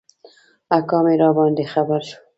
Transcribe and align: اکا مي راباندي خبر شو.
اکا 0.77 0.99
مي 1.05 1.13
راباندي 1.21 1.65
خبر 1.73 2.01
شو. 2.09 2.17